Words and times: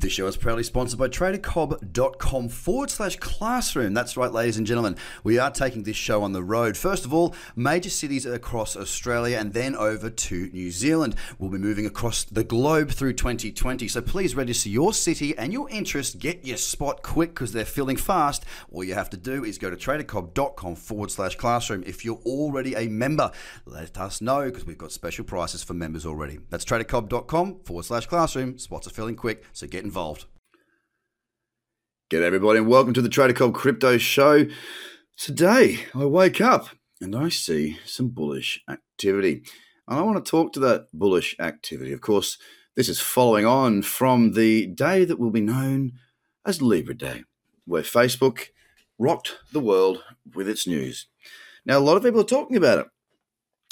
This 0.00 0.12
show 0.12 0.26
is 0.28 0.38
proudly 0.38 0.62
sponsored 0.62 0.98
by 0.98 1.08
tradercobb.com 1.08 2.48
forward 2.48 2.90
slash 2.90 3.16
classroom. 3.16 3.92
That's 3.92 4.16
right, 4.16 4.32
ladies 4.32 4.56
and 4.56 4.66
gentlemen. 4.66 4.96
We 5.24 5.38
are 5.38 5.50
taking 5.50 5.82
this 5.82 5.96
show 5.96 6.22
on 6.22 6.32
the 6.32 6.42
road. 6.42 6.78
First 6.78 7.04
of 7.04 7.12
all, 7.12 7.34
major 7.54 7.90
cities 7.90 8.24
across 8.24 8.78
Australia 8.78 9.36
and 9.36 9.52
then 9.52 9.76
over 9.76 10.08
to 10.08 10.48
New 10.54 10.70
Zealand. 10.70 11.16
We'll 11.38 11.50
be 11.50 11.58
moving 11.58 11.84
across 11.84 12.24
the 12.24 12.44
globe 12.44 12.92
through 12.92 13.12
2020. 13.12 13.88
So 13.88 14.00
please 14.00 14.34
register 14.34 14.70
your 14.70 14.94
city 14.94 15.36
and 15.36 15.52
your 15.52 15.68
interest. 15.68 16.18
Get 16.18 16.46
your 16.46 16.56
spot 16.56 17.02
quick 17.02 17.34
because 17.34 17.52
they're 17.52 17.66
filling 17.66 17.98
fast. 17.98 18.46
All 18.72 18.82
you 18.82 18.94
have 18.94 19.10
to 19.10 19.18
do 19.18 19.44
is 19.44 19.58
go 19.58 19.68
to 19.68 19.76
tradercobb.com 19.76 20.76
forward 20.76 21.10
slash 21.10 21.36
classroom. 21.36 21.84
If 21.86 22.06
you're 22.06 22.22
already 22.24 22.74
a 22.74 22.88
member, 22.88 23.32
let 23.66 23.98
us 23.98 24.22
know 24.22 24.46
because 24.46 24.64
we've 24.64 24.78
got 24.78 24.92
special 24.92 25.26
prices 25.26 25.62
for 25.62 25.74
members 25.74 26.06
already. 26.06 26.38
That's 26.48 26.64
tradercobb.com 26.64 27.60
forward 27.64 27.84
slash 27.84 28.06
classroom. 28.06 28.56
Spots 28.56 28.86
are 28.86 28.90
filling 28.90 29.16
quick, 29.16 29.44
so 29.52 29.66
get 29.66 29.89
involved. 29.90 30.26
Get 32.10 32.22
everybody 32.22 32.60
and 32.60 32.68
welcome 32.68 32.94
to 32.94 33.02
the 33.02 33.08
Trader 33.08 33.32
Cobb 33.32 33.54
Crypto 33.54 33.98
Show. 33.98 34.46
Today 35.18 35.80
I 35.92 36.04
wake 36.04 36.40
up 36.40 36.68
and 37.00 37.16
I 37.16 37.28
see 37.28 37.76
some 37.84 38.10
bullish 38.10 38.62
activity. 38.70 39.42
And 39.88 39.98
I 39.98 40.02
want 40.02 40.24
to 40.24 40.30
talk 40.30 40.52
to 40.52 40.60
that 40.60 40.86
bullish 40.94 41.34
activity. 41.40 41.92
Of 41.92 42.02
course, 42.02 42.38
this 42.76 42.88
is 42.88 43.00
following 43.00 43.44
on 43.46 43.82
from 43.82 44.34
the 44.34 44.68
day 44.68 45.04
that 45.04 45.18
will 45.18 45.32
be 45.32 45.40
known 45.40 45.94
as 46.46 46.62
Libra 46.62 46.96
Day, 46.96 47.24
where 47.64 47.82
Facebook 47.82 48.50
rocked 48.96 49.38
the 49.52 49.58
world 49.58 50.04
with 50.36 50.48
its 50.48 50.68
news. 50.68 51.08
Now, 51.66 51.78
a 51.78 51.80
lot 51.80 51.96
of 51.96 52.04
people 52.04 52.20
are 52.20 52.36
talking 52.36 52.56
about 52.56 52.78
it. 52.78 52.86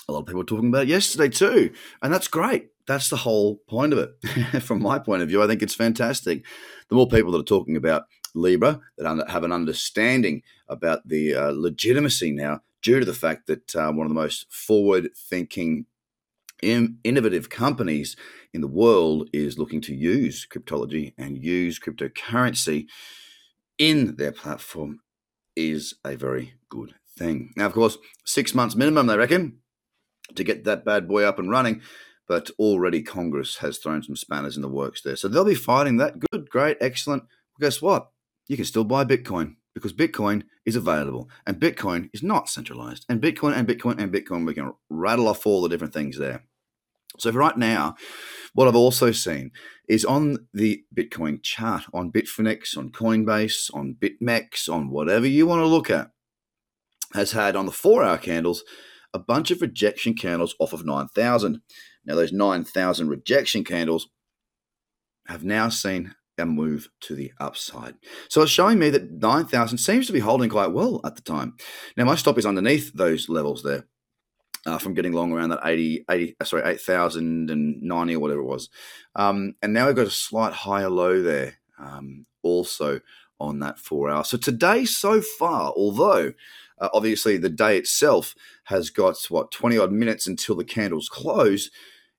A 0.09 0.13
lot 0.13 0.23
of 0.23 0.27
people 0.27 0.41
were 0.41 0.45
talking 0.45 0.71
about 0.71 0.83
it 0.83 0.89
yesterday 0.89 1.29
too, 1.29 1.73
and 2.03 2.13
that's 2.13 2.27
great. 2.27 2.71
That's 2.89 3.11
the 3.11 3.17
whole 3.17 3.57
point 3.69 3.93
of 3.93 3.99
it. 3.99 4.63
From 4.63 4.83
my 4.83 4.99
point 4.99 5.23
of 5.23 5.29
view, 5.29 5.43
I 5.43 5.47
think 5.47 5.63
it's 5.63 5.75
fantastic. 5.75 6.45
The 6.89 6.97
more 6.97 7.07
people 7.07 7.31
that 7.33 7.41
are 7.41 7.45
talking 7.45 7.77
about 7.77 8.07
Libra 8.35 8.81
that 8.97 9.29
have 9.29 9.45
an 9.45 9.53
understanding 9.53 10.43
about 10.69 11.07
the 11.07 11.35
uh, 11.35 11.53
legitimacy 11.55 12.33
now, 12.33 12.63
due 12.83 12.99
to 12.99 13.05
the 13.05 13.13
fact 13.15 13.47
that 13.47 13.77
uh, 13.77 13.93
one 13.93 14.07
of 14.07 14.09
the 14.09 14.15
most 14.15 14.51
forward-thinking, 14.51 15.85
in- 16.63 16.99
innovative 17.05 17.51
companies 17.51 18.17
in 18.55 18.63
the 18.63 18.67
world 18.67 19.29
is 19.35 19.59
looking 19.59 19.83
to 19.83 19.95
use 19.95 20.47
cryptology 20.51 21.13
and 21.19 21.45
use 21.45 21.79
cryptocurrency 21.79 22.87
in 23.77 24.17
their 24.17 24.33
platform, 24.33 25.01
is 25.55 25.95
a 26.05 26.17
very 26.17 26.55
good 26.71 26.95
thing. 27.17 27.53
Now, 27.55 27.67
of 27.67 27.75
course, 27.75 27.99
six 28.25 28.55
months 28.55 28.75
minimum, 28.75 29.09
they 29.09 29.19
reckon 29.19 29.59
to 30.35 30.45
get 30.45 30.65
that 30.65 30.85
bad 30.85 31.07
boy 31.07 31.25
up 31.25 31.39
and 31.39 31.51
running. 31.51 31.83
But 32.29 32.51
already 32.59 33.03
Congress 33.03 33.57
has 33.57 33.79
thrown 33.79 34.03
some 34.03 34.17
spanners 34.17 34.57
in 34.57 34.63
the 34.63 34.69
works 34.69 35.01
there. 35.03 35.17
So 35.17 35.29
they'll 35.29 35.45
be 35.45 35.55
fighting 35.55 35.97
that. 35.97 36.21
Good, 36.31 36.51
great, 36.51 36.77
excellent. 36.81 37.23
Well, 37.23 37.69
guess 37.69 37.81
what? 37.81 38.11
You 38.47 38.57
can 38.57 38.67
still 38.67 38.85
buy 38.85 39.05
Bitcoin 39.05 39.57
because 39.75 39.93
Bitcoin 39.93 40.43
is 40.67 40.77
available 40.77 41.29
and 41.47 41.61
Bitcoin 41.61 42.11
is 42.13 42.23
not 42.23 42.49
centralized. 42.49 43.07
And 43.09 43.21
Bitcoin 43.21 43.55
and 43.57 43.67
Bitcoin 43.67 43.99
and 43.99 44.13
Bitcoin, 44.13 44.47
we 44.47 44.55
can 44.55 44.73
rattle 44.91 45.29
off 45.29 45.47
all 45.47 45.63
the 45.63 45.69
different 45.69 45.95
things 45.95 46.19
there. 46.19 46.45
So 47.19 47.33
for 47.33 47.39
right 47.39 47.57
now, 47.57 47.97
what 48.55 48.69
I've 48.69 48.77
also 48.77 49.13
seen 49.13 49.51
is 49.89 50.05
on 50.05 50.47
the 50.53 50.85
Bitcoin 50.95 51.43
chart, 51.43 51.85
on 51.95 52.13
Bitfinex, 52.13 52.77
on 52.77 52.91
Coinbase, 52.91 53.75
on 53.75 53.97
BitMEX, 53.99 54.69
on 54.69 54.91
whatever 54.91 55.27
you 55.27 55.47
want 55.47 55.61
to 55.61 55.67
look 55.67 55.91
at, 55.91 56.11
has 57.15 57.33
had 57.33 57.57
on 57.57 57.67
the 57.67 57.73
four 57.73 58.05
hour 58.05 58.19
candles 58.19 58.63
a 59.15 59.19
bunch 59.19 59.51
of 59.51 59.63
rejection 59.63 60.15
candles 60.15 60.55
off 60.59 60.73
of 60.73 60.85
9,000. 60.85 61.61
Now, 62.09 62.15
those 62.15 62.33
9,000 62.33 63.09
rejection 63.09 63.63
candles 63.63 64.09
have 65.27 65.45
now 65.45 65.69
seen 65.69 66.15
a 66.39 66.47
move 66.47 66.89
to 67.01 67.15
the 67.15 67.33
upside. 67.39 67.97
So 68.29 68.43
it's 68.43 68.51
showing 68.51 68.79
me 68.79 68.91
that 68.91 69.11
9,000 69.11 69.77
seems 69.77 70.07
to 70.07 70.13
be 70.13 70.21
holding 70.21 70.49
quite 70.49 70.73
well 70.73 71.01
at 71.05 71.17
the 71.17 71.23
time. 71.23 71.57
Now, 71.97 72.07
my 72.07 72.15
stop 72.15 72.39
is 72.39 72.47
underneath 72.47 72.93
those 72.95 73.29
levels 73.29 73.63
there. 73.63 73.87
Uh, 74.67 74.77
from 74.77 74.93
getting 74.93 75.13
long 75.13 75.33
around 75.33 75.49
that 75.49 75.61
80, 75.65 76.05
80 76.11 76.37
uh, 76.41 76.45
sorry, 76.45 76.63
8,090 76.65 78.15
or 78.15 78.19
whatever 78.19 78.41
it 78.41 78.45
was. 78.45 78.69
Um, 79.15 79.55
and 79.63 79.73
now 79.73 79.87
we've 79.87 79.97
got 79.97 80.09
a 80.09 80.11
slight 80.11 80.53
higher 80.53 80.91
low 80.91 81.23
there 81.23 81.55
um, 81.79 82.27
also 82.43 83.01
on 83.41 83.61
that 83.61 83.79
four 83.79 84.11
hour. 84.11 84.25
So 84.25 84.37
today, 84.37 84.85
so 84.85 85.23
far, 85.23 85.73
although 85.75 86.35
uh, 86.81 86.89
obviously, 86.93 87.37
the 87.37 87.49
day 87.49 87.77
itself 87.77 88.35
has 88.65 88.91
got 88.91 89.17
what 89.29 89.51
20 89.51 89.79
odd 89.79 89.93
minutes 89.93 90.27
until 90.27 90.57
the 90.57 90.65
candles 90.65 91.09
close. 91.09 91.71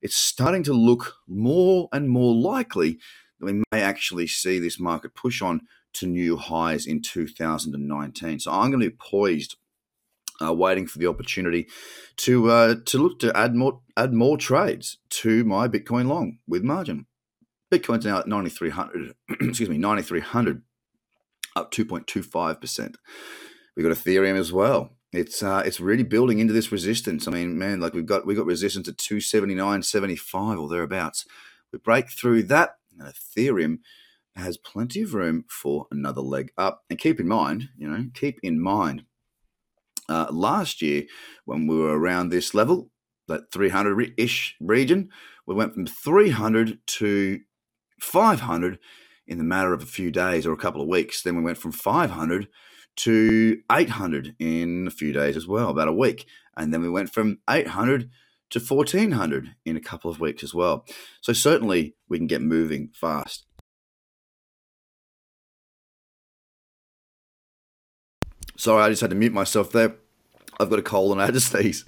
It's 0.01 0.15
starting 0.15 0.63
to 0.63 0.73
look 0.73 1.15
more 1.27 1.89
and 1.91 2.09
more 2.09 2.33
likely 2.33 2.99
that 3.39 3.45
we 3.45 3.63
may 3.71 3.81
actually 3.81 4.27
see 4.27 4.59
this 4.59 4.79
market 4.79 5.15
push 5.15 5.41
on 5.41 5.61
to 5.93 6.07
new 6.07 6.37
highs 6.37 6.85
in 6.85 7.01
2019. 7.01 8.39
So 8.39 8.51
I'm 8.51 8.71
going 8.71 8.83
to 8.83 8.89
be 8.89 8.95
poised, 8.99 9.55
uh, 10.41 10.53
waiting 10.53 10.88
for 10.88 10.99
the 10.99 11.07
opportunity 11.07 11.67
to 12.17 12.49
uh, 12.49 12.75
to 12.85 12.97
look 12.97 13.19
to 13.19 13.35
add 13.35 13.55
more 13.55 13.81
add 13.97 14.13
more 14.13 14.38
trades 14.38 14.97
to 15.09 15.43
my 15.43 15.67
Bitcoin 15.67 16.07
long 16.07 16.39
with 16.47 16.63
margin. 16.63 17.05
Bitcoin's 17.71 18.05
now 18.05 18.19
at 18.19 18.27
9,300. 18.27 19.13
excuse 19.41 19.69
me, 19.69 19.77
9,300, 19.77 20.63
up 21.55 21.71
2.25 21.71 22.61
percent. 22.61 22.97
We've 23.75 23.85
got 23.85 23.95
Ethereum 23.95 24.38
as 24.38 24.51
well. 24.51 24.91
It's 25.11 25.41
uh, 25.41 25.63
it's 25.65 25.79
really 25.79 26.03
building 26.03 26.39
into 26.39 26.53
this 26.53 26.71
resistance. 26.71 27.27
I 27.27 27.31
mean, 27.31 27.57
man, 27.57 27.79
like 27.79 27.93
we've 27.93 28.05
got 28.05 28.27
we 28.27 28.35
got 28.35 28.45
resistance 28.45 28.87
at 28.87 28.97
279.75 28.97 30.61
or 30.61 30.69
thereabouts. 30.69 31.25
We 31.73 31.79
break 31.79 32.09
through 32.09 32.43
that, 32.43 32.75
and 32.97 33.11
Ethereum 33.11 33.79
has 34.35 34.57
plenty 34.57 35.01
of 35.01 35.13
room 35.13 35.45
for 35.47 35.87
another 35.91 36.21
leg 36.21 36.51
up. 36.57 36.83
And 36.89 36.99
keep 36.99 37.19
in 37.19 37.27
mind, 37.27 37.69
you 37.77 37.89
know, 37.89 38.05
keep 38.13 38.39
in 38.43 38.61
mind, 38.61 39.03
uh, 40.07 40.27
last 40.31 40.81
year 40.81 41.03
when 41.45 41.67
we 41.67 41.77
were 41.77 41.97
around 41.97 42.29
this 42.29 42.53
level, 42.53 42.89
that 43.27 43.51
300 43.51 44.13
ish 44.17 44.55
region, 44.59 45.09
we 45.45 45.55
went 45.55 45.73
from 45.73 45.85
300 45.85 46.79
to 46.85 47.39
500 47.99 48.79
in 49.27 49.37
the 49.37 49.43
matter 49.43 49.73
of 49.73 49.83
a 49.83 49.87
few 49.87 50.11
days 50.11 50.45
or 50.45 50.53
a 50.53 50.57
couple 50.57 50.81
of 50.81 50.87
weeks. 50.87 51.21
Then 51.21 51.35
we 51.35 51.43
went 51.43 51.57
from 51.57 51.71
500 51.71 52.47
to 52.97 53.61
800 53.72 54.35
in 54.39 54.88
a 54.88 54.91
few 54.91 55.13
days 55.13 55.38
as 55.38 55.47
well, 55.47 55.69
about 55.69 55.88
a 55.88 55.94
week. 55.94 56.25
And 56.57 56.73
then 56.73 56.81
we 56.81 56.89
went 56.89 57.11
from 57.11 57.39
800 57.50 58.09
to 58.51 58.59
1400 58.59 59.55
in 59.66 59.77
a 59.77 59.81
couple 59.81 60.09
of 60.11 60.19
weeks 60.19 60.44
as 60.44 60.53
well. 60.53 60.85
So 61.22 61.33
certainly 61.33 61.95
we 62.07 62.17
can 62.17 62.27
get 62.27 62.41
moving 62.41 62.89
fast. 62.94 63.45
Sorry, 68.57 68.83
I 68.83 68.89
just 68.89 69.01
had 69.01 69.11
to 69.11 69.16
mute 69.16 69.31
myself 69.31 69.71
there. 69.71 69.95
I've 70.59 70.69
got 70.69 70.79
a 70.79 70.83
cold 70.83 71.13
and 71.13 71.21
I 71.21 71.25
had 71.25 71.33
to 71.35 71.39
sneeze. 71.41 71.85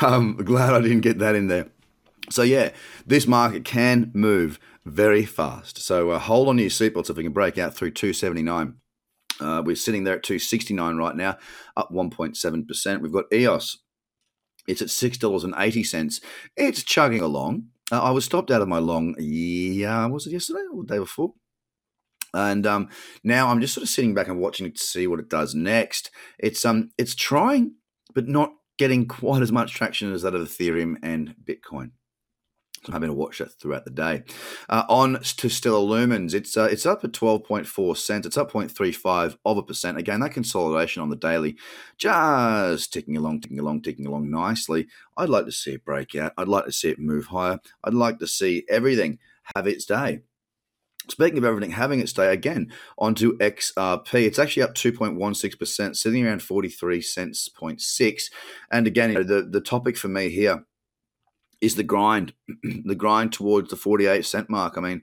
um, 0.00 0.36
glad 0.36 0.74
I 0.74 0.80
didn't 0.80 1.02
get 1.02 1.18
that 1.18 1.36
in 1.36 1.46
there. 1.46 1.68
So 2.30 2.42
yeah, 2.42 2.70
this 3.06 3.26
market 3.26 3.64
can 3.64 4.10
move 4.14 4.58
very 4.84 5.24
fast. 5.24 5.78
So 5.78 6.10
uh, 6.10 6.18
hold 6.18 6.48
on 6.48 6.56
to 6.56 6.62
your 6.62 6.70
seatbelts 6.70 7.10
if 7.10 7.16
we 7.16 7.22
can 7.22 7.32
break 7.32 7.58
out 7.58 7.74
through 7.74 7.92
279. 7.92 8.74
Uh, 9.40 9.62
we're 9.64 9.76
sitting 9.76 10.04
there 10.04 10.16
at 10.16 10.22
269 10.22 10.96
right 10.96 11.16
now, 11.16 11.38
up 11.76 11.90
1.7%. 11.90 13.00
We've 13.00 13.12
got 13.12 13.32
EOS. 13.32 13.78
It's 14.66 14.82
at 14.82 14.88
$6.80. 14.88 16.20
It's 16.56 16.82
chugging 16.82 17.22
along. 17.22 17.64
Uh, 17.90 18.02
I 18.02 18.10
was 18.10 18.24
stopped 18.24 18.50
out 18.50 18.62
of 18.62 18.68
my 18.68 18.78
long, 18.78 19.16
yeah, 19.18 20.06
was 20.06 20.26
it 20.26 20.32
yesterday 20.32 20.60
or 20.72 20.84
the 20.84 20.94
day 20.94 20.98
before? 20.98 21.34
And 22.32 22.66
um, 22.66 22.88
now 23.24 23.48
I'm 23.48 23.60
just 23.60 23.74
sort 23.74 23.82
of 23.82 23.88
sitting 23.88 24.14
back 24.14 24.28
and 24.28 24.38
watching 24.38 24.66
it 24.66 24.76
to 24.76 24.82
see 24.82 25.06
what 25.06 25.18
it 25.18 25.28
does 25.28 25.54
next. 25.54 26.10
It's 26.38 26.64
um, 26.64 26.90
it's 26.96 27.16
trying, 27.16 27.74
but 28.14 28.28
not 28.28 28.52
getting 28.78 29.08
quite 29.08 29.42
as 29.42 29.50
much 29.50 29.74
traction 29.74 30.12
as 30.12 30.22
that 30.22 30.34
of 30.34 30.42
Ethereum 30.42 30.96
and 31.02 31.34
Bitcoin. 31.44 31.90
I'm 32.86 32.94
having 32.94 33.10
to 33.10 33.14
watch 33.14 33.38
that 33.38 33.52
throughout 33.52 33.84
the 33.84 33.90
day. 33.90 34.22
Uh, 34.68 34.84
on 34.88 35.20
to 35.20 35.48
Stellar 35.48 35.86
Lumens, 35.86 36.32
it's 36.32 36.56
uh, 36.56 36.68
it's 36.70 36.86
up 36.86 37.04
at 37.04 37.12
12.4 37.12 37.96
cents. 37.96 38.26
It's 38.26 38.38
up 38.38 38.52
0.35 38.52 39.36
of 39.44 39.58
a 39.58 39.62
percent. 39.62 39.98
Again, 39.98 40.20
that 40.20 40.32
consolidation 40.32 41.02
on 41.02 41.10
the 41.10 41.16
daily, 41.16 41.56
just 41.98 42.92
ticking 42.92 43.16
along, 43.16 43.42
ticking 43.42 43.60
along, 43.60 43.82
ticking 43.82 44.06
along 44.06 44.30
nicely. 44.30 44.88
I'd 45.16 45.28
like 45.28 45.44
to 45.44 45.52
see 45.52 45.72
it 45.72 45.84
break 45.84 46.14
out. 46.14 46.32
I'd 46.38 46.48
like 46.48 46.64
to 46.64 46.72
see 46.72 46.88
it 46.88 46.98
move 46.98 47.26
higher. 47.26 47.60
I'd 47.84 47.94
like 47.94 48.18
to 48.20 48.26
see 48.26 48.64
everything 48.68 49.18
have 49.54 49.66
its 49.66 49.84
day. 49.84 50.20
Speaking 51.08 51.38
of 51.38 51.44
everything 51.44 51.72
having 51.72 51.98
its 52.00 52.12
day, 52.12 52.32
again, 52.32 52.72
onto 52.96 53.36
XRP. 53.38 54.26
It's 54.26 54.38
actually 54.38 54.62
up 54.62 54.74
2.16%, 54.74 55.96
sitting 55.96 56.26
around 56.26 56.42
43 56.42 57.00
cents, 57.00 57.48
0.6. 57.48 58.22
And 58.70 58.86
again, 58.86 59.14
the, 59.14 59.48
the 59.50 59.60
topic 59.60 59.96
for 59.96 60.08
me 60.08 60.28
here 60.28 60.64
is 61.60 61.74
the 61.74 61.82
grind, 61.82 62.32
the 62.84 62.94
grind 62.94 63.32
towards 63.32 63.70
the 63.70 63.76
48 63.76 64.24
cent 64.24 64.50
mark. 64.50 64.76
I 64.76 64.80
mean, 64.80 65.02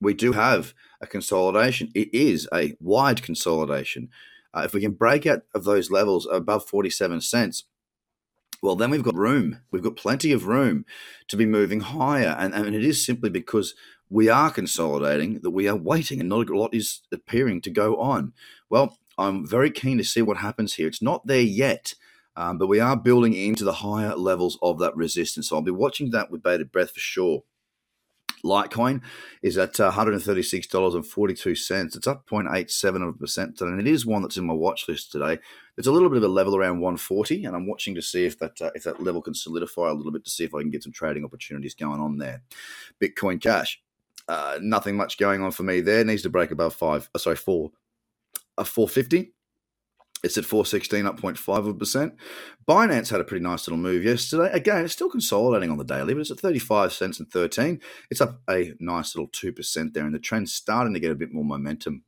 we 0.00 0.14
do 0.14 0.32
have 0.32 0.74
a 1.00 1.06
consolidation. 1.06 1.90
It 1.94 2.12
is 2.12 2.48
a 2.52 2.76
wide 2.80 3.22
consolidation. 3.22 4.10
Uh, 4.54 4.62
if 4.64 4.72
we 4.72 4.80
can 4.80 4.92
break 4.92 5.26
out 5.26 5.42
of 5.54 5.64
those 5.64 5.90
levels 5.90 6.26
above 6.30 6.68
47 6.68 7.20
cents, 7.20 7.64
well, 8.62 8.76
then 8.76 8.90
we've 8.90 9.02
got 9.02 9.14
room. 9.14 9.60
We've 9.70 9.82
got 9.82 9.96
plenty 9.96 10.32
of 10.32 10.46
room 10.46 10.84
to 11.28 11.36
be 11.36 11.46
moving 11.46 11.80
higher. 11.80 12.34
And, 12.38 12.54
and 12.54 12.74
it 12.74 12.84
is 12.84 13.04
simply 13.04 13.30
because 13.30 13.74
we 14.10 14.28
are 14.28 14.50
consolidating, 14.50 15.40
that 15.42 15.50
we 15.50 15.68
are 15.68 15.76
waiting, 15.76 16.18
and 16.18 16.28
not 16.28 16.48
a 16.48 16.58
lot 16.58 16.74
is 16.74 17.02
appearing 17.12 17.60
to 17.62 17.70
go 17.70 17.96
on. 17.96 18.32
Well, 18.68 18.96
I'm 19.16 19.46
very 19.46 19.70
keen 19.70 19.98
to 19.98 20.04
see 20.04 20.22
what 20.22 20.38
happens 20.38 20.74
here. 20.74 20.88
It's 20.88 21.02
not 21.02 21.26
there 21.26 21.40
yet. 21.40 21.94
Um, 22.38 22.56
but 22.56 22.68
we 22.68 22.78
are 22.78 22.96
building 22.96 23.34
into 23.34 23.64
the 23.64 23.72
higher 23.72 24.14
levels 24.14 24.58
of 24.62 24.78
that 24.78 24.94
resistance. 24.94 25.48
So 25.48 25.56
I'll 25.56 25.62
be 25.62 25.72
watching 25.72 26.12
that 26.12 26.30
with 26.30 26.40
bated 26.40 26.70
breath 26.70 26.92
for 26.92 27.00
sure. 27.00 27.42
Litecoin 28.44 29.02
is 29.42 29.58
at 29.58 29.80
uh, 29.80 29.90
$136.42. 29.90 31.96
It's 31.96 32.06
up 32.06 32.28
0.87 32.28 33.02
of 33.02 33.08
a 33.08 33.12
percent, 33.14 33.60
and 33.60 33.80
it 33.80 33.88
is 33.88 34.06
one 34.06 34.22
that's 34.22 34.36
in 34.36 34.46
my 34.46 34.54
watch 34.54 34.88
list 34.88 35.10
today. 35.10 35.40
It's 35.76 35.88
a 35.88 35.90
little 35.90 36.08
bit 36.08 36.18
of 36.18 36.22
a 36.22 36.28
level 36.28 36.54
around 36.54 36.78
140, 36.78 37.44
and 37.44 37.56
I'm 37.56 37.66
watching 37.66 37.96
to 37.96 38.02
see 38.02 38.24
if 38.24 38.38
that 38.38 38.62
uh, 38.62 38.70
if 38.76 38.84
that 38.84 39.02
level 39.02 39.20
can 39.20 39.34
solidify 39.34 39.88
a 39.88 39.94
little 39.94 40.12
bit 40.12 40.24
to 40.24 40.30
see 40.30 40.44
if 40.44 40.54
I 40.54 40.60
can 40.60 40.70
get 40.70 40.84
some 40.84 40.92
trading 40.92 41.24
opportunities 41.24 41.74
going 41.74 41.98
on 41.98 42.18
there. 42.18 42.42
Bitcoin 43.00 43.42
Cash, 43.42 43.82
uh, 44.28 44.60
nothing 44.62 44.96
much 44.96 45.18
going 45.18 45.42
on 45.42 45.50
for 45.50 45.64
me 45.64 45.80
there. 45.80 46.04
Needs 46.04 46.22
to 46.22 46.30
break 46.30 46.52
above 46.52 46.76
five. 46.76 47.10
Uh, 47.12 47.18
sorry, 47.18 47.34
four, 47.34 47.72
a 48.56 48.60
uh, 48.60 48.64
450. 48.64 49.32
It's 50.24 50.36
at 50.36 50.44
416, 50.44 51.06
up 51.06 51.20
0.5 51.20 51.58
of 51.58 51.66
a 51.68 51.74
percent. 51.74 52.14
Binance 52.68 53.10
had 53.10 53.20
a 53.20 53.24
pretty 53.24 53.42
nice 53.42 53.68
little 53.68 53.78
move 53.78 54.02
yesterday. 54.02 54.50
Again, 54.52 54.84
it's 54.84 54.92
still 54.92 55.08
consolidating 55.08 55.70
on 55.70 55.78
the 55.78 55.84
daily, 55.84 56.12
but 56.12 56.20
it's 56.20 56.30
at 56.32 56.40
35 56.40 56.92
cents 56.92 57.20
and 57.20 57.30
13. 57.30 57.80
It's 58.10 58.20
up 58.20 58.40
a 58.50 58.74
nice 58.80 59.14
little 59.14 59.28
2% 59.28 59.92
there, 59.94 60.04
and 60.04 60.14
the 60.14 60.18
trend's 60.18 60.52
starting 60.52 60.92
to 60.94 61.00
get 61.00 61.12
a 61.12 61.16
bit 61.16 61.32
more 61.32 61.44
momentum. 61.44 62.02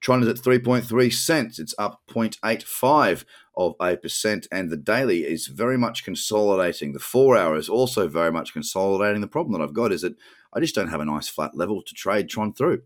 Tron 0.00 0.22
is 0.22 0.28
at 0.28 0.36
3.3 0.36 1.12
cents. 1.12 1.58
It's 1.58 1.74
up 1.76 2.02
0.85 2.08 3.24
of 3.56 3.74
a 3.80 3.96
percent, 3.96 4.46
and 4.52 4.70
the 4.70 4.76
daily 4.76 5.24
is 5.24 5.48
very 5.48 5.76
much 5.76 6.04
consolidating. 6.04 6.92
The 6.92 7.00
four 7.00 7.36
hour 7.36 7.56
is 7.56 7.68
also 7.68 8.06
very 8.06 8.30
much 8.30 8.52
consolidating. 8.52 9.22
The 9.22 9.26
problem 9.26 9.58
that 9.58 9.64
I've 9.64 9.74
got 9.74 9.92
is 9.92 10.02
that 10.02 10.14
I 10.52 10.60
just 10.60 10.74
don't 10.74 10.88
have 10.88 11.00
a 11.00 11.04
nice 11.04 11.28
flat 11.28 11.56
level 11.56 11.82
to 11.82 11.94
trade 11.94 12.28
Tron 12.28 12.52
through. 12.52 12.82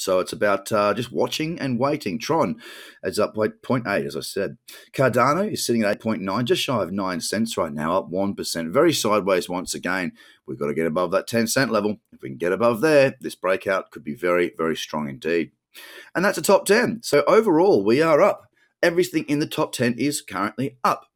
So 0.00 0.18
it's 0.20 0.32
about 0.32 0.70
uh, 0.72 0.94
just 0.94 1.12
watching 1.12 1.58
and 1.58 1.78
waiting. 1.78 2.18
Tron 2.18 2.60
is 3.02 3.18
up 3.18 3.34
by 3.34 3.48
0.8, 3.48 4.06
as 4.06 4.16
I 4.16 4.20
said. 4.20 4.58
Cardano 4.92 5.50
is 5.50 5.64
sitting 5.64 5.82
at 5.82 6.00
8.9, 6.00 6.44
just 6.44 6.62
shy 6.62 6.82
of 6.82 6.92
9 6.92 7.20
cents 7.20 7.56
right 7.56 7.72
now, 7.72 7.96
up 7.96 8.10
1%. 8.10 8.72
Very 8.72 8.92
sideways 8.92 9.48
once 9.48 9.74
again. 9.74 10.12
We've 10.46 10.58
got 10.58 10.66
to 10.66 10.74
get 10.74 10.86
above 10.86 11.10
that 11.12 11.26
10 11.26 11.46
cent 11.46 11.72
level. 11.72 11.96
If 12.12 12.22
we 12.22 12.28
can 12.28 12.38
get 12.38 12.52
above 12.52 12.80
there, 12.80 13.14
this 13.20 13.34
breakout 13.34 13.90
could 13.90 14.04
be 14.04 14.14
very, 14.14 14.52
very 14.56 14.76
strong 14.76 15.08
indeed. 15.08 15.52
And 16.14 16.24
that's 16.24 16.38
a 16.38 16.42
top 16.42 16.66
10. 16.66 17.02
So 17.02 17.24
overall, 17.26 17.84
we 17.84 18.00
are 18.02 18.22
up. 18.22 18.50
Everything 18.82 19.24
in 19.28 19.38
the 19.38 19.46
top 19.46 19.72
10 19.72 19.94
is 19.98 20.20
currently 20.20 20.78
up. 20.84 21.06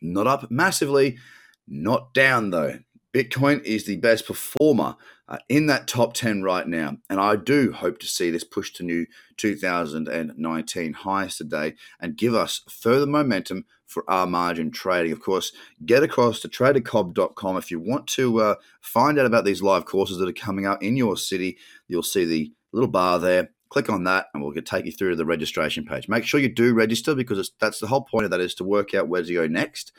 Not 0.00 0.26
up 0.26 0.50
massively, 0.50 1.18
not 1.66 2.14
down 2.14 2.50
though. 2.50 2.80
Bitcoin 3.16 3.62
is 3.62 3.86
the 3.86 3.96
best 3.96 4.26
performer 4.26 4.94
uh, 5.26 5.38
in 5.48 5.68
that 5.68 5.88
top 5.88 6.12
10 6.12 6.42
right 6.42 6.68
now. 6.68 6.98
And 7.08 7.18
I 7.18 7.36
do 7.36 7.72
hope 7.72 7.98
to 8.00 8.06
see 8.06 8.30
this 8.30 8.44
push 8.44 8.70
to 8.74 8.82
new 8.82 9.06
2019 9.38 10.92
highs 10.92 11.38
today 11.38 11.76
and 11.98 12.18
give 12.18 12.34
us 12.34 12.60
further 12.68 13.06
momentum 13.06 13.64
for 13.86 14.04
our 14.06 14.26
margin 14.26 14.70
trading. 14.70 15.12
Of 15.12 15.20
course, 15.20 15.52
get 15.86 16.02
across 16.02 16.40
to 16.40 16.48
tradercobb.com 16.50 17.56
if 17.56 17.70
you 17.70 17.80
want 17.80 18.06
to 18.08 18.38
uh, 18.42 18.54
find 18.82 19.18
out 19.18 19.24
about 19.24 19.46
these 19.46 19.62
live 19.62 19.86
courses 19.86 20.18
that 20.18 20.28
are 20.28 20.32
coming 20.34 20.66
out 20.66 20.82
in 20.82 20.94
your 20.94 21.16
city. 21.16 21.56
You'll 21.88 22.02
see 22.02 22.26
the 22.26 22.52
little 22.72 22.90
bar 22.90 23.18
there. 23.18 23.48
Click 23.70 23.88
on 23.88 24.04
that 24.04 24.26
and 24.34 24.44
we'll 24.44 24.52
take 24.60 24.84
you 24.84 24.92
through 24.92 25.10
to 25.10 25.16
the 25.16 25.24
registration 25.24 25.86
page. 25.86 26.06
Make 26.06 26.24
sure 26.24 26.38
you 26.38 26.52
do 26.52 26.74
register 26.74 27.14
because 27.14 27.50
that's 27.60 27.80
the 27.80 27.86
whole 27.86 28.02
point 28.02 28.26
of 28.26 28.30
that 28.32 28.40
is 28.40 28.54
to 28.56 28.64
work 28.64 28.92
out 28.92 29.08
where 29.08 29.22
to 29.22 29.32
go 29.32 29.46
next. 29.46 29.90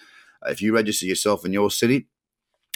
Uh, 0.46 0.52
if 0.52 0.62
you 0.62 0.72
register 0.72 1.08
yourself 1.08 1.44
in 1.44 1.52
your 1.52 1.72
city, 1.72 2.06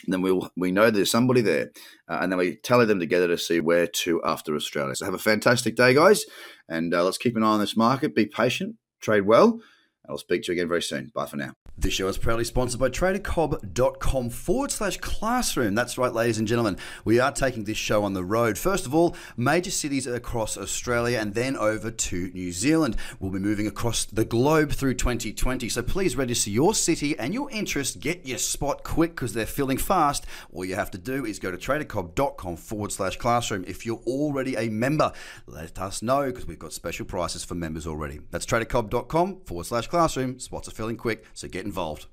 then 0.07 0.21
we 0.21 0.39
we 0.55 0.71
know 0.71 0.89
there's 0.89 1.11
somebody 1.11 1.41
there, 1.41 1.71
uh, 2.07 2.19
and 2.21 2.31
then 2.31 2.39
we 2.39 2.55
tally 2.57 2.85
them 2.85 2.99
together 2.99 3.27
to 3.27 3.37
see 3.37 3.59
where 3.59 3.87
to 3.87 4.21
after 4.23 4.55
Australia. 4.55 4.95
So 4.95 5.05
have 5.05 5.13
a 5.13 5.19
fantastic 5.19 5.75
day, 5.75 5.93
guys, 5.93 6.25
and 6.67 6.93
uh, 6.93 7.03
let's 7.03 7.17
keep 7.17 7.35
an 7.35 7.43
eye 7.43 7.47
on 7.47 7.59
this 7.59 7.77
market. 7.77 8.15
Be 8.15 8.25
patient, 8.25 8.75
trade 8.99 9.25
well, 9.25 9.51
and 9.51 10.09
I'll 10.09 10.17
speak 10.17 10.43
to 10.43 10.51
you 10.51 10.53
again 10.53 10.67
very 10.67 10.81
soon. 10.81 11.11
Bye 11.13 11.27
for 11.27 11.37
now. 11.37 11.53
This 11.77 11.93
show 11.93 12.09
is 12.09 12.17
proudly 12.17 12.43
sponsored 12.43 12.81
by 12.81 12.89
tradercobb.com 12.89 14.29
forward 14.29 14.71
slash 14.71 14.97
classroom. 14.97 15.73
That's 15.73 15.97
right, 15.97 16.13
ladies 16.13 16.37
and 16.37 16.47
gentlemen. 16.47 16.77
We 17.05 17.19
are 17.19 17.31
taking 17.31 17.63
this 17.63 17.77
show 17.77 18.03
on 18.03 18.13
the 18.13 18.25
road. 18.25 18.57
First 18.57 18.85
of 18.85 18.93
all, 18.93 19.15
major 19.37 19.71
cities 19.71 20.05
across 20.05 20.57
Australia 20.57 21.17
and 21.17 21.33
then 21.33 21.55
over 21.55 21.89
to 21.89 22.29
New 22.33 22.51
Zealand. 22.51 22.97
We'll 23.19 23.31
be 23.31 23.39
moving 23.39 23.67
across 23.67 24.03
the 24.03 24.25
globe 24.25 24.73
through 24.73 24.95
2020. 24.95 25.69
So 25.69 25.81
please 25.81 26.15
register 26.17 26.49
your 26.49 26.75
city 26.75 27.17
and 27.17 27.33
your 27.33 27.49
interest. 27.49 28.01
Get 28.01 28.27
your 28.27 28.37
spot 28.37 28.83
quick 28.83 29.11
because 29.15 29.33
they're 29.33 29.45
filling 29.45 29.77
fast. 29.77 30.25
All 30.51 30.65
you 30.65 30.75
have 30.75 30.91
to 30.91 30.97
do 30.97 31.25
is 31.25 31.39
go 31.39 31.51
to 31.51 31.57
tradercobb.com 31.57 32.57
forward 32.57 32.91
slash 32.91 33.15
classroom. 33.15 33.63
If 33.65 33.85
you're 33.85 34.01
already 34.05 34.55
a 34.55 34.69
member, 34.69 35.13
let 35.47 35.79
us 35.79 36.01
know 36.01 36.25
because 36.25 36.45
we've 36.45 36.59
got 36.59 36.73
special 36.73 37.05
prices 37.05 37.45
for 37.45 37.55
members 37.55 37.87
already. 37.87 38.19
That's 38.29 38.45
tradercobb.com 38.45 39.41
forward 39.45 39.65
slash 39.65 39.87
classroom. 39.87 40.37
Spots 40.37 40.67
are 40.67 40.71
filling 40.71 40.97
quick, 40.97 41.25
so 41.33 41.47
get 41.61 41.67
involved. 41.67 42.11